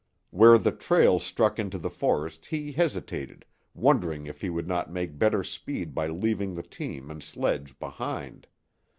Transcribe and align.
Where 0.31 0.57
the 0.57 0.71
trail 0.71 1.19
struck 1.19 1.59
into 1.59 1.77
the 1.77 1.91
forest 1.91 2.47
he 2.47 2.71
hesitated, 2.71 3.45
wondering 3.75 4.25
if 4.25 4.41
he 4.41 4.49
would 4.49 4.67
not 4.67 4.91
make 4.91 5.19
better 5.19 5.43
speed 5.43 5.93
by 5.93 6.07
leaving 6.07 6.55
the 6.55 6.63
team 6.63 7.11
and 7.11 7.21
sledge 7.21 7.77
behind. 7.77 8.47